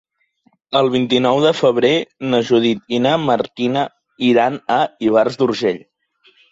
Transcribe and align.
El 0.79 0.87
vint-i-nou 0.95 1.41
de 1.43 1.51
febrer 1.57 1.91
na 2.31 2.41
Judit 2.49 2.97
i 2.99 3.03
na 3.07 3.13
Martina 3.29 3.87
iran 4.33 4.61
a 4.79 4.83
Ivars 5.11 5.41
d'Urgell. 5.45 5.85